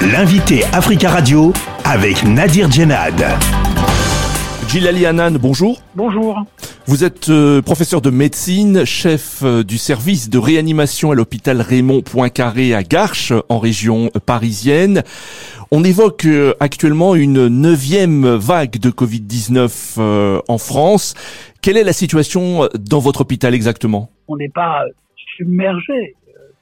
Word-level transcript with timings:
L'invité 0.00 0.62
Africa 0.72 1.10
Radio 1.10 1.52
avec 1.84 2.22
Nadir 2.22 2.70
Djenad. 2.70 3.20
Gilali 4.68 5.04
Hanan, 5.04 5.36
bonjour. 5.38 5.82
Bonjour. 5.96 6.44
Vous 6.86 7.02
êtes 7.02 7.28
euh, 7.30 7.62
professeur 7.62 8.00
de 8.00 8.10
médecine, 8.10 8.84
chef 8.84 9.42
euh, 9.42 9.64
du 9.64 9.76
service 9.76 10.30
de 10.30 10.38
réanimation 10.38 11.10
à 11.10 11.16
l'hôpital 11.16 11.60
Raymond 11.60 12.02
Poincaré 12.02 12.74
à 12.74 12.84
Garches, 12.84 13.32
en 13.48 13.58
région 13.58 14.10
parisienne. 14.24 15.02
On 15.72 15.82
évoque 15.82 16.26
euh, 16.26 16.54
actuellement 16.60 17.16
une 17.16 17.48
neuvième 17.48 18.36
vague 18.36 18.78
de 18.78 18.90
Covid-19 18.90 20.40
en 20.46 20.58
France. 20.58 21.14
Quelle 21.60 21.76
est 21.76 21.82
la 21.82 21.92
situation 21.92 22.68
dans 22.78 23.00
votre 23.00 23.22
hôpital 23.22 23.52
exactement? 23.52 24.12
On 24.28 24.36
n'est 24.36 24.48
pas 24.48 24.84
submergé 25.36 26.14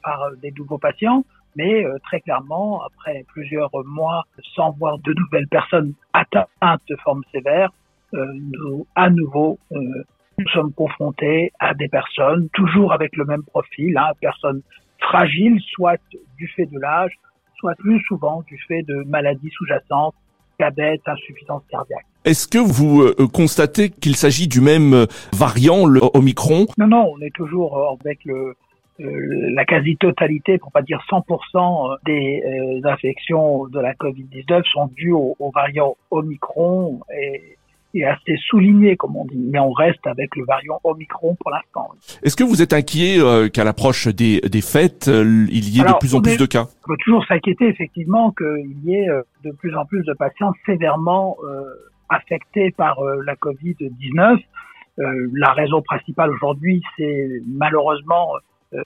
par 0.03 0.31
des 0.41 0.55
nouveaux 0.57 0.79
patients, 0.79 1.23
mais 1.57 1.85
très 2.05 2.21
clairement, 2.21 2.83
après 2.85 3.25
plusieurs 3.29 3.71
mois 3.85 4.25
sans 4.55 4.73
voir 4.73 4.99
de 4.99 5.13
nouvelles 5.15 5.49
personnes 5.49 5.95
atteintes 6.13 6.83
de 6.89 6.97
forme 6.97 7.23
sévère, 7.33 7.71
nous, 8.13 8.87
à 8.95 9.11
nouveau, 9.11 9.59
nous 9.71 10.49
sommes 10.49 10.73
confrontés 10.73 11.53
à 11.59 11.75
des 11.75 11.89
personnes 11.89 12.49
toujours 12.51 12.93
avec 12.93 13.17
le 13.17 13.25
même 13.25 13.43
profil, 13.43 13.97
hein, 13.97 14.11
personnes 14.21 14.63
fragiles, 15.01 15.61
soit 15.73 16.01
du 16.37 16.49
fait 16.49 16.67
de 16.67 16.79
l'âge, 16.79 17.13
soit 17.59 17.75
plus 17.77 18.01
souvent 18.03 18.43
du 18.47 18.59
fait 18.69 18.83
de 18.83 19.03
maladies 19.07 19.51
sous-jacentes, 19.51 20.15
diabète, 20.59 21.03
insuffisance 21.07 21.63
cardiaque. 21.71 22.07
Est-ce 22.25 22.49
que 22.49 22.59
vous 22.59 23.03
euh, 23.03 23.29
constatez 23.33 23.91
qu'il 23.91 24.17
s'agit 24.17 24.49
du 24.49 24.61
même 24.61 24.95
euh, 24.95 25.07
variant, 25.33 25.87
le 25.87 26.01
Omicron? 26.15 26.67
Non, 26.79 26.89
non, 26.89 27.13
on 27.17 27.21
est 27.21 27.35
toujours 27.35 27.79
euh, 27.79 27.95
avec 28.01 28.25
le, 28.25 28.57
la 28.99 29.65
quasi-totalité, 29.65 30.59
pour 30.59 30.73
pas 30.73 30.83
dire 30.83 31.05
100% 31.11 31.99
des 32.05 32.81
infections 32.85 33.67
de 33.67 33.81
la 33.81 33.93
Covid-19 33.95 34.65
sont 34.73 34.87
dues 34.95 35.13
au, 35.13 35.37
au 35.39 35.51
variant 35.51 35.97
Omicron 36.11 37.01
et 37.11 37.57
assez 38.05 38.37
souligné, 38.49 38.97
comme 38.97 39.17
on 39.17 39.25
dit, 39.25 39.39
mais 39.39 39.59
on 39.59 39.73
reste 39.73 40.07
avec 40.07 40.35
le 40.37 40.45
variant 40.45 40.81
Omicron 40.85 41.37
pour 41.41 41.51
l'instant. 41.51 41.91
Est-ce 42.23 42.37
que 42.37 42.45
vous 42.45 42.63
êtes 42.63 42.73
inquiet 42.73 43.19
euh, 43.19 43.49
qu'à 43.49 43.65
l'approche 43.65 44.09
des, 44.09 44.41
des 44.41 44.61
fêtes, 44.61 45.09
euh, 45.09 45.47
il 45.51 45.69
y 45.69 45.81
ait 45.81 45.85
de 45.85 45.99
plus 45.99 46.15
en 46.15 46.21
plus 46.21 46.37
de 46.37 46.47
cas? 46.47 46.67
On 46.85 46.89
peut 46.89 46.97
toujours 47.05 47.25
s'inquiéter 47.27 47.69
effectivement 47.69 48.33
qu'il 48.33 48.79
y 48.85 48.95
ait 48.95 49.09
euh, 49.09 49.23
de 49.45 49.53
plus 49.53 49.75
en 49.77 49.85
plus 49.85 50.05
de 50.05 50.13
patients 50.13 50.53
sévèrement 50.67 51.37
affectés 52.09 52.71
par 52.77 53.01
la 53.03 53.35
Covid-19. 53.35 54.39
la 54.97 55.53
raison 55.53 55.83
principale 55.83 56.31
aujourd'hui, 56.31 56.83
c'est 56.97 57.43
malheureusement 57.47 58.33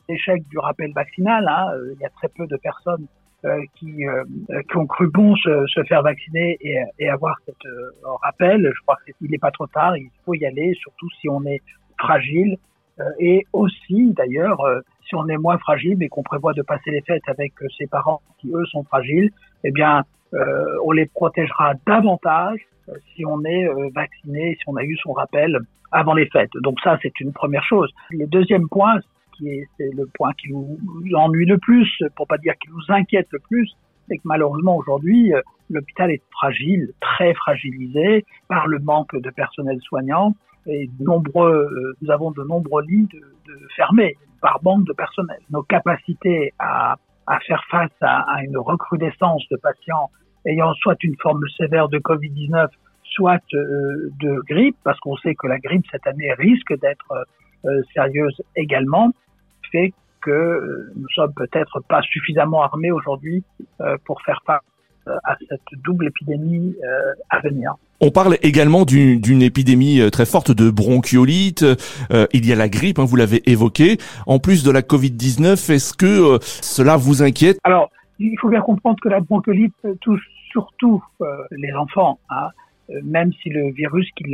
l'échec 0.09 0.47
du 0.48 0.59
rappel 0.59 0.92
vaccinal. 0.92 1.47
Hein. 1.48 1.73
Il 1.95 2.00
y 2.00 2.05
a 2.05 2.11
très 2.11 2.28
peu 2.28 2.47
de 2.47 2.56
personnes 2.56 3.06
euh, 3.47 3.64
qui, 3.77 4.06
euh, 4.06 4.23
qui 4.70 4.77
ont 4.77 4.86
cru 4.86 5.09
bon 5.09 5.34
se, 5.34 5.67
se 5.69 5.83
faire 5.84 6.03
vacciner 6.03 6.59
et, 6.61 6.78
et 6.98 7.09
avoir 7.09 7.39
cette 7.47 7.64
euh, 7.64 7.91
rappel. 8.23 8.70
Je 8.77 8.83
crois 8.83 8.98
qu'il 9.19 9.31
n'est 9.31 9.39
pas 9.39 9.51
trop 9.51 9.67
tard, 9.67 9.97
il 9.97 10.11
faut 10.27 10.34
y 10.34 10.45
aller, 10.45 10.75
surtout 10.75 11.08
si 11.19 11.27
on 11.31 11.47
est 11.47 11.62
fragile. 11.98 12.58
et 13.19 13.47
aussi, 13.55 14.12
d'ailleurs, 14.12 14.61
si 15.06 15.14
on 15.14 15.27
est 15.28 15.39
moins 15.39 15.56
fragile 15.56 15.97
mais 15.97 16.08
qu'on 16.08 16.23
prévoit 16.23 16.53
de 16.53 16.61
passer 16.61 16.91
les 16.91 17.01
fêtes 17.01 17.27
avec 17.28 17.55
ses 17.78 17.86
parents 17.86 18.20
qui, 18.39 18.51
eux, 18.53 18.67
sont 18.67 18.84
fragiles, 18.84 19.31
eh 19.64 19.70
bien, 19.70 20.05
on 20.84 20.92
les 20.92 21.06
protégera 21.06 21.73
davantage 21.86 22.61
si 23.14 23.25
on 23.25 23.42
est 23.45 23.67
vacciné, 23.95 24.56
si 24.58 24.64
on 24.67 24.77
a 24.77 24.84
eu 24.84 24.97
son 24.98 25.12
rappel 25.12 25.58
avant 25.92 26.12
les 26.12 26.27
fêtes. 26.27 26.53
Donc 26.61 26.78
ça, 26.81 26.98
c'est 27.01 27.20
une 27.20 27.33
première 27.33 27.64
chose. 27.64 27.91
Le 28.11 28.27
deuxième 28.27 28.69
point, 28.69 29.01
c'est 29.77 29.91
le 29.94 30.06
point 30.14 30.33
qui 30.34 30.52
nous 30.52 30.78
ennuie 31.14 31.46
le 31.46 31.58
plus, 31.58 31.88
pour 32.16 32.27
pas 32.27 32.38
dire 32.38 32.55
qui 32.62 32.70
nous 32.70 32.94
inquiète 32.94 33.28
le 33.33 33.38
plus, 33.38 33.74
c'est 34.10 34.16
que 34.16 34.22
malheureusement 34.24 34.77
aujourd'hui, 34.77 35.33
euh, 35.33 35.41
l'hôpital 35.70 36.10
est 36.10 36.22
fragile, 36.33 36.92
très 37.00 37.33
fragilisé 37.34 38.24
par 38.48 38.66
le 38.66 38.80
manque 38.80 39.16
de 39.16 39.30
personnel 39.30 39.78
soignant 39.83 40.34
et 40.66 40.90
nombreux, 40.98 41.68
euh, 41.73 41.96
nous 42.02 42.11
avons 42.11 42.33
de 42.33 42.42
nombreux 42.42 42.83
lits 42.83 43.08
de, 43.12 43.20
fermés 43.77 44.17
par 44.42 44.61
manque 44.62 44.86
de 44.86 44.92
personnel. 44.92 45.39
Nos 45.51 45.62
capacités 45.62 46.52
à, 46.58 46.96
à 47.27 47.40
faire 47.40 47.62
face 47.70 47.90
à, 48.01 48.20
à, 48.33 48.42
une 48.42 48.58
recrudescence 48.58 49.42
de 49.51 49.57
patients 49.57 50.11
ayant 50.46 50.72
soit 50.74 50.96
une 51.02 51.17
forme 51.20 51.42
sévère 51.57 51.89
de 51.89 51.98
Covid-19, 51.98 52.68
soit 53.05 53.42
euh, 53.55 54.11
de 54.20 54.40
grippe, 54.48 54.77
parce 54.84 54.98
qu'on 55.01 55.17
sait 55.17 55.34
que 55.34 55.46
la 55.46 55.58
grippe 55.58 55.84
cette 55.90 56.07
année 56.07 56.33
risque 56.34 56.78
d'être 56.80 57.27
sérieuse 57.92 58.40
également, 58.57 59.12
fait 59.70 59.92
que 60.20 60.31
euh, 60.31 60.92
nous 60.97 61.08
sommes 61.14 61.33
peut-être 61.35 61.81
pas 61.89 62.03
suffisamment 62.03 62.63
armés 62.63 62.91
aujourd'hui 62.91 63.42
euh, 63.81 63.97
pour 64.05 64.20
faire 64.23 64.41
face 64.47 64.61
euh, 65.08 65.17
à 65.25 65.36
cette 65.48 65.61
double 65.83 66.08
épidémie 66.08 66.77
à 67.31 67.41
venir. 67.41 67.75
On 68.01 68.11
parle 68.11 68.36
également 68.42 68.85
d'une 68.85 69.42
épidémie 69.42 70.01
très 70.11 70.27
forte 70.27 70.51
de 70.51 70.70
bronchiolite. 70.70 71.64
il 72.33 72.47
y 72.47 72.53
a 72.53 72.57
la 72.57 72.69
grippe, 72.69 72.98
hein, 72.98 73.05
vous 73.05 73.17
l'avez 73.17 73.42
évoqué. 73.51 73.98
En 74.27 74.39
plus 74.39 74.63
de 74.63 74.70
la 74.70 74.83
Covid-19, 74.83 75.73
est-ce 75.73 75.95
que 75.95 76.39
cela 76.42 76.97
vous 76.97 77.23
inquiète? 77.23 77.58
Alors, 77.64 77.91
il 78.19 78.39
faut 78.39 78.48
bien 78.48 78.61
comprendre 78.61 78.98
que 79.02 79.08
la 79.08 79.20
bronchiolite 79.20 79.75
touche 80.01 80.27
surtout 80.51 81.02
les 81.51 81.73
enfants. 81.73 82.19
Hein. 82.31 82.48
Même 83.02 83.33
si 83.42 83.48
le 83.48 83.70
virus 83.73 84.08
qui 84.17 84.25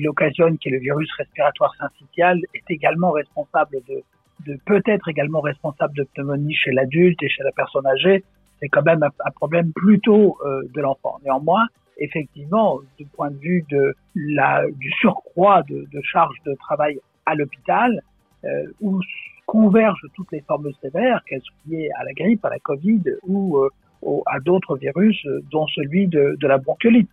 l'occasionne, 0.00 0.58
qui 0.58 0.68
est 0.68 0.72
le 0.72 0.80
virus 0.80 1.10
respiratoire 1.18 1.74
syncytial, 1.78 2.40
est 2.54 2.70
également 2.70 3.10
responsable 3.10 3.78
de 3.88 4.02
de 4.46 4.58
peut-être 4.66 5.08
également 5.08 5.40
responsable 5.40 5.94
de 5.96 6.04
pneumonie 6.14 6.54
chez 6.54 6.72
l'adulte 6.72 7.22
et 7.22 7.28
chez 7.28 7.42
la 7.42 7.52
personne 7.52 7.86
âgée, 7.86 8.24
c'est 8.60 8.68
quand 8.68 8.82
même 8.82 9.02
un, 9.02 9.30
problème 9.30 9.72
plutôt 9.72 10.36
euh, 10.44 10.62
de 10.74 10.80
l'enfant. 10.80 11.18
Néanmoins, 11.24 11.66
effectivement, 11.98 12.80
du 12.98 13.06
point 13.06 13.30
de 13.30 13.36
vue 13.36 13.64
de 13.70 13.94
la, 14.14 14.64
du 14.78 14.90
surcroît 14.92 15.62
de, 15.62 15.86
de 15.92 16.00
charge 16.02 16.36
de 16.46 16.54
travail 16.54 16.98
à 17.26 17.34
l'hôpital, 17.34 18.02
euh, 18.44 18.66
où 18.80 19.00
convergent 19.46 20.06
toutes 20.14 20.30
les 20.32 20.40
formes 20.42 20.70
sévères, 20.80 21.22
qu'elles 21.26 21.42
soient 21.42 21.56
liées 21.68 21.90
à 21.98 22.04
la 22.04 22.12
grippe, 22.12 22.44
à 22.44 22.50
la 22.50 22.58
Covid 22.58 23.02
ou 23.26 23.58
euh, 23.58 24.20
à 24.26 24.40
d'autres 24.40 24.76
virus, 24.76 25.20
dont 25.50 25.66
celui 25.66 26.06
de, 26.06 26.36
de 26.40 26.46
la 26.46 26.58
bronchiolite. 26.58 27.10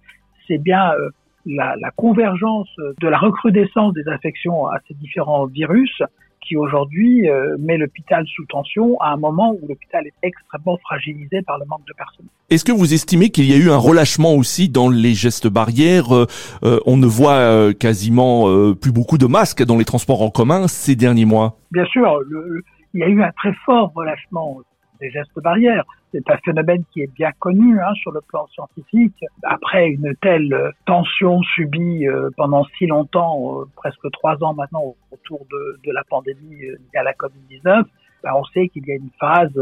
C'est 0.48 0.58
bien 0.58 0.94
euh, 0.94 1.10
la, 1.46 1.76
la, 1.78 1.92
convergence 1.92 2.70
de 2.78 3.08
la 3.08 3.18
recrudescence 3.18 3.94
des 3.94 4.08
infections 4.08 4.68
à 4.68 4.80
ces 4.88 4.94
différents 4.94 5.48
virus 5.48 6.02
qui 6.42 6.56
aujourd'hui 6.56 7.30
euh, 7.30 7.56
met 7.60 7.78
l'hôpital 7.78 8.26
sous 8.28 8.46
tension 8.46 9.00
à 9.02 9.12
un 9.12 9.18
moment 9.18 9.52
où 9.52 9.68
l'hôpital 9.68 10.06
est 10.08 10.14
extrêmement 10.24 10.78
fragilisé 10.78 11.42
par 11.42 11.58
le 11.60 11.66
manque 11.66 11.86
de 11.88 11.94
personnel. 11.94 12.30
Est-ce 12.50 12.64
que 12.64 12.72
vous 12.72 12.94
estimez 12.94 13.30
qu'il 13.30 13.46
y 13.46 13.54
a 13.54 13.58
eu 13.58 13.70
un 13.70 13.78
relâchement 13.78 14.34
aussi 14.34 14.70
dans 14.70 14.90
les 14.90 15.14
gestes 15.14 15.48
barrières 15.48 16.16
euh, 16.16 16.26
euh, 16.64 16.80
On 16.86 16.98
ne 16.98 17.06
voit 17.06 17.74
quasiment 17.74 18.74
plus 18.76 18.92
beaucoup 18.92 19.18
de 19.18 19.26
masques 19.26 19.64
dans 19.64 19.78
les 19.78 19.86
transports 19.86 20.22
en 20.22 20.30
commun 20.30 20.68
ces 20.68 20.96
derniers 20.96 21.26
mois? 21.26 21.58
Bien 21.72 21.86
sûr, 21.86 22.20
le, 22.28 22.64
il 22.94 23.02
y 23.02 23.04
a 23.04 23.08
eu 23.08 23.22
un 23.22 23.32
très 23.32 23.54
fort 23.66 23.92
relâchement 23.94 24.62
des 25.00 25.12
gestes 25.12 25.40
barrières. 25.44 25.86
C'est 26.18 26.32
un 26.32 26.38
phénomène 26.38 26.84
qui 26.92 27.02
est 27.02 27.14
bien 27.14 27.32
connu 27.38 27.80
hein, 27.80 27.94
sur 28.02 28.12
le 28.12 28.22
plan 28.22 28.48
scientifique. 28.48 29.24
Après 29.44 29.88
une 29.90 30.16
telle 30.22 30.52
euh, 30.52 30.72
tension 30.86 31.42
subie 31.44 32.08
euh, 32.08 32.32
pendant 32.36 32.66
si 32.78 32.88
longtemps, 32.88 33.62
euh, 33.62 33.66
presque 33.76 34.10
trois 34.14 34.42
ans 34.44 34.56
maintenant, 34.56 34.96
autour 35.12 35.46
de, 35.52 35.92
la 35.92 36.04
pandémie 36.06 36.56
liée 36.56 36.78
à 36.96 37.04
la 37.04 37.14
Covid-19, 37.14 37.84
ben, 38.24 38.32
on 38.36 38.44
sait 38.46 38.68
qu'il 38.70 38.88
y 38.88 38.92
a 38.92 38.96
une 38.96 39.12
phase 39.20 39.54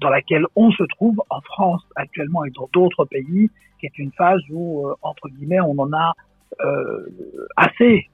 dans 0.00 0.10
laquelle 0.10 0.46
on 0.54 0.70
se 0.70 0.84
trouve 0.84 1.20
en 1.28 1.40
France 1.40 1.82
actuellement 1.96 2.44
et 2.44 2.50
dans 2.50 2.68
d'autres 2.72 3.04
pays, 3.04 3.50
qui 3.80 3.86
est 3.86 3.98
une 3.98 4.12
phase 4.12 4.40
où, 4.50 4.88
entre 5.02 5.28
guillemets, 5.28 5.60
on 5.60 5.76
en 5.78 5.92
a 5.92 6.14
assez 7.56 8.08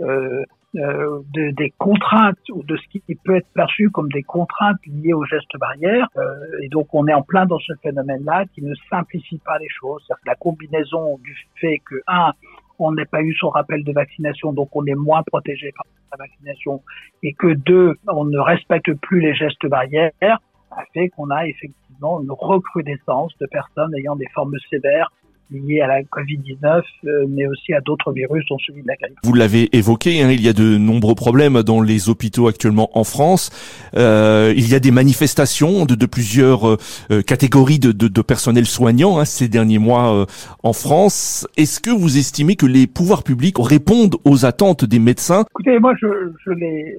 euh, 0.74 1.22
de, 1.32 1.52
des 1.52 1.72
contraintes 1.78 2.38
ou 2.50 2.62
de 2.64 2.76
ce 2.76 2.82
qui 2.88 3.00
peut 3.24 3.36
être 3.36 3.48
perçu 3.54 3.88
comme 3.90 4.10
des 4.10 4.22
contraintes 4.22 4.76
liées 4.86 5.14
aux 5.14 5.24
gestes 5.24 5.56
barrières. 5.58 6.08
Euh, 6.16 6.34
et 6.62 6.68
donc 6.68 6.88
on 6.92 7.06
est 7.06 7.14
en 7.14 7.22
plein 7.22 7.46
dans 7.46 7.58
ce 7.58 7.72
phénomène-là 7.82 8.44
qui 8.54 8.62
ne 8.62 8.74
simplifie 8.90 9.38
pas 9.38 9.58
les 9.58 9.68
choses. 9.68 10.06
La 10.26 10.34
combinaison 10.34 11.18
du 11.18 11.36
fait 11.60 11.80
que, 11.88 11.96
un, 12.06 12.32
on 12.78 12.92
n'ait 12.92 13.06
pas 13.06 13.22
eu 13.22 13.34
son 13.34 13.48
rappel 13.48 13.84
de 13.84 13.92
vaccination, 13.92 14.52
donc 14.52 14.74
on 14.74 14.84
est 14.86 14.94
moins 14.94 15.22
protégé 15.22 15.72
par 15.72 15.86
la 16.12 16.24
vaccination, 16.24 16.82
et 17.22 17.32
que 17.32 17.54
deux, 17.54 17.94
on 18.08 18.24
ne 18.24 18.38
respecte 18.38 18.92
plus 19.00 19.20
les 19.20 19.34
gestes 19.34 19.66
barrières, 19.66 20.10
a 20.20 20.84
fait 20.92 21.08
qu'on 21.08 21.30
a 21.30 21.46
effectivement 21.46 22.20
une 22.20 22.30
recrudescence 22.30 23.32
de 23.38 23.46
personnes 23.46 23.94
ayant 23.94 24.16
des 24.16 24.28
formes 24.34 24.56
sévères 24.68 25.10
liées 25.50 25.80
à 25.80 25.86
la 25.86 26.02
Covid-19, 26.02 26.82
euh, 27.04 27.26
mais 27.28 27.46
aussi 27.46 27.72
à 27.72 27.80
d'autres 27.80 28.12
virus, 28.12 28.44
dont 28.48 28.58
celui 28.58 28.82
de 28.82 28.88
la 28.88 28.96
grippe. 28.96 29.16
Vous 29.22 29.34
l'avez 29.34 29.74
évoqué, 29.76 30.22
hein, 30.22 30.30
il 30.30 30.40
y 30.40 30.48
a 30.48 30.52
de 30.52 30.76
nombreux 30.76 31.14
problèmes 31.14 31.62
dans 31.62 31.80
les 31.80 32.08
hôpitaux 32.08 32.48
actuellement 32.48 32.90
en 32.98 33.04
France. 33.04 33.50
Euh, 33.96 34.52
il 34.56 34.70
y 34.70 34.74
a 34.74 34.80
des 34.80 34.90
manifestations 34.90 35.86
de, 35.86 35.94
de 35.94 36.06
plusieurs 36.06 36.66
euh, 36.66 37.22
catégories 37.26 37.78
de, 37.78 37.92
de, 37.92 38.08
de, 38.08 38.22
personnel 38.22 38.66
soignant 38.66 39.18
hein, 39.18 39.24
ces 39.24 39.48
derniers 39.48 39.78
mois 39.78 40.14
euh, 40.14 40.26
en 40.62 40.72
France. 40.72 41.46
Est-ce 41.56 41.80
que 41.80 41.90
vous 41.90 42.18
estimez 42.18 42.56
que 42.56 42.66
les 42.66 42.86
pouvoirs 42.86 43.22
publics 43.22 43.56
répondent 43.58 44.16
aux 44.24 44.44
attentes 44.44 44.84
des 44.84 44.98
médecins? 44.98 45.44
Écoutez, 45.50 45.78
moi 45.78 45.94
je, 46.00 46.06
je 46.44 46.50
l'ai 46.50 46.96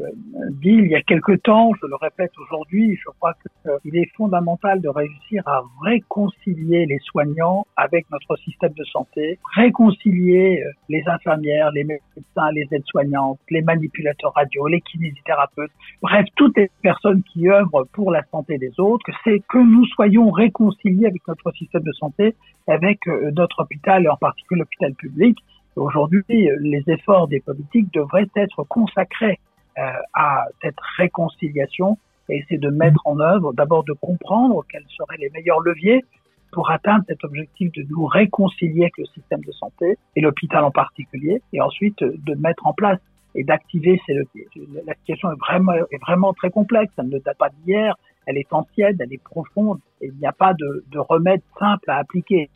dit 0.62 0.70
il 0.70 0.88
y 0.88 0.96
a 0.96 1.02
quelque 1.02 1.34
temps, 1.34 1.72
je 1.82 1.88
le 1.88 1.96
répète 1.96 2.32
aujourd'hui, 2.38 2.96
je 2.96 3.10
crois 3.20 3.34
qu'il 3.82 3.96
est 3.98 4.10
fondamental 4.16 4.82
de 4.82 4.90
réussir 4.90 5.44
à 5.46 5.64
réconcilier 5.84 6.86
les 6.86 7.00
soignants 7.00 7.66
avec 7.76 8.06
notre 8.12 8.37
système 8.38 8.74
de 8.74 8.84
santé, 8.86 9.40
réconcilier 9.56 10.64
euh, 10.64 10.72
les 10.90 11.04
infirmières, 11.08 11.72
les 11.72 11.84
médecins, 11.84 12.52
les 12.54 12.68
aides-soignantes, 12.72 13.40
les 13.50 13.62
manipulateurs 13.62 14.34
radio, 14.34 14.68
les 14.68 14.82
kinésithérapeutes, 14.82 15.72
bref, 16.02 16.26
toutes 16.36 16.58
les 16.58 16.70
personnes 16.82 17.24
qui 17.24 17.50
œuvrent 17.50 17.86
pour 17.94 18.12
la 18.12 18.24
santé 18.32 18.58
des 18.58 18.80
autres, 18.80 19.06
c'est 19.24 19.42
que 19.48 19.58
nous 19.58 19.86
soyons 19.88 20.32
réconciliés 20.32 21.08
avec 21.08 21.28
notre 21.28 21.52
système 21.52 21.84
de 21.84 21.94
santé, 21.94 22.36
avec 22.68 23.08
euh, 23.08 23.32
notre 23.32 23.62
hôpital 23.62 24.06
et 24.06 24.10
en 24.10 24.18
particulier 24.18 24.60
l'hôpital 24.60 24.94
public. 24.96 25.38
Aujourd'hui, 25.76 26.24
les 26.30 26.84
efforts 26.88 27.28
des 27.28 27.40
politiques 27.40 27.94
devraient 27.94 28.30
être 28.36 28.64
consacrés 28.64 29.40
euh, 29.78 29.92
à 30.16 30.46
cette 30.64 30.80
réconciliation 30.98 32.00
et 32.30 32.38
essayer 32.38 32.58
de 32.58 32.72
mettre 32.72 33.00
en 33.06 33.20
œuvre, 33.20 33.54
d'abord 33.54 33.84
de 33.84 33.94
comprendre 33.94 34.66
quels 34.72 34.86
seraient 34.98 35.18
les 35.20 35.30
meilleurs 35.30 35.60
leviers 35.60 36.04
pour 36.52 36.72
atteindre 36.72 37.04
cet 37.08 37.24
objectif 37.24 37.72
de 37.74 37.84
nous 37.90 38.06
réconcilier 38.06 38.84
avec 38.84 38.98
le 38.98 39.06
système 39.06 39.42
de 39.42 39.52
santé 39.52 39.98
et 40.16 40.22
l'hôpital 40.22 40.64
en 40.64 40.72
particulier, 40.72 41.42
et 41.54 41.62
ensuite 41.62 42.04
de 42.04 42.36
mettre 42.36 42.66
en 42.66 42.74
place 42.74 43.00
et 43.36 43.44
d'activer 43.44 44.02
ces 44.06 44.14
leviers. 44.14 44.48
La 44.86 44.96
situation 44.96 45.32
est 45.32 45.98
vraiment, 46.02 46.34
très 46.34 46.50
complexe, 46.50 46.92
ça 46.96 47.04
ne 47.04 47.20
date 47.20 47.38
pas 47.38 47.50
d'hier, 47.50 47.96
elle 48.26 48.38
est 48.38 48.52
ancienne, 48.52 48.98
elle 49.00 49.14
est 49.14 49.24
profonde, 49.24 49.80
et 50.02 50.08
il 50.08 50.16
n'y 50.16 50.26
a 50.26 50.32
pas 50.32 50.54
de, 50.54 50.84
de 50.92 51.00
remède 51.00 51.42
simple 51.60 51.90
à 51.92 51.98
appliquer. 51.98 52.50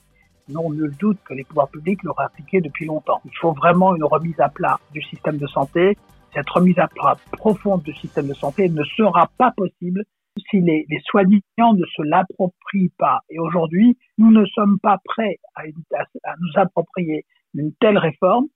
Non, 0.49 0.71
nul 0.71 0.93
doute 0.99 1.19
que 1.23 1.33
les 1.33 1.43
pouvoirs 1.43 1.69
publics 1.69 2.03
l'auraient 2.03 2.25
appliqué 2.25 2.61
depuis 2.61 2.85
longtemps. 2.85 3.21
Il 3.25 3.37
faut 3.39 3.53
vraiment 3.53 3.95
une 3.95 4.03
remise 4.03 4.39
à 4.39 4.49
plat 4.49 4.79
du 4.91 5.01
système 5.03 5.37
de 5.37 5.47
santé. 5.47 5.97
Cette 6.33 6.49
remise 6.49 6.79
à 6.79 6.87
plat 6.87 7.15
profonde 7.31 7.83
du 7.83 7.93
système 7.93 8.27
de 8.27 8.33
santé 8.33 8.67
ne 8.67 8.83
sera 8.83 9.29
pas 9.37 9.51
possible 9.51 10.03
si 10.49 10.61
les, 10.61 10.85
les 10.89 10.99
soignants 11.05 11.73
ne 11.73 11.85
se 11.85 12.01
l'approprient 12.03 12.91
pas. 12.97 13.19
Et 13.29 13.39
aujourd'hui, 13.39 13.97
nous 14.17 14.31
ne 14.31 14.45
sommes 14.45 14.79
pas 14.79 14.99
prêts 15.03 15.39
à, 15.55 15.61
à, 15.61 16.35
nous 16.39 16.61
approprier 16.61 17.25
une 17.53 17.73
telle 17.79 17.97
réforme 17.97 18.47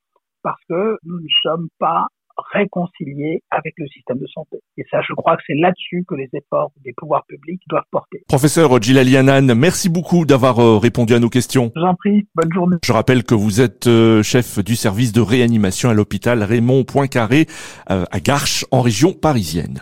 parce 0.41 0.61
que 0.69 0.97
nous 1.03 1.19
ne 1.19 1.27
sommes 1.43 1.67
pas 1.79 2.07
réconciliés 2.53 3.43
avec 3.49 3.73
le 3.77 3.87
système 3.87 4.19
de 4.19 4.27
santé. 4.27 4.57
Et 4.77 4.83
ça, 4.91 5.01
je 5.07 5.13
crois 5.13 5.37
que 5.37 5.43
c'est 5.47 5.55
là-dessus 5.55 6.03
que 6.07 6.15
les 6.15 6.29
efforts 6.33 6.71
des 6.83 6.93
pouvoirs 6.93 7.23
publics 7.27 7.61
doivent 7.67 7.85
porter. 7.91 8.23
Professeur 8.27 8.81
Gilalianan, 8.81 9.55
merci 9.55 9.89
beaucoup 9.89 10.25
d'avoir 10.25 10.59
euh, 10.59 10.77
répondu 10.77 11.13
à 11.13 11.19
nos 11.19 11.29
questions. 11.29 11.71
Je 11.75 11.79
vous 11.79 11.85
en 11.85 11.95
prie, 11.95 12.27
bonne 12.35 12.51
journée. 12.53 12.77
Je 12.83 12.91
rappelle 12.91 13.23
que 13.23 13.35
vous 13.35 13.61
êtes 13.61 13.87
euh, 13.87 14.21
chef 14.23 14.59
du 14.59 14.75
service 14.75 15.13
de 15.13 15.21
réanimation 15.21 15.89
à 15.89 15.93
l'hôpital 15.93 16.43
Raymond 16.43 16.83
Poincaré 16.83 17.47
euh, 17.89 18.03
à 18.11 18.19
Garches, 18.19 18.65
en 18.71 18.81
région 18.81 19.13
parisienne. 19.13 19.81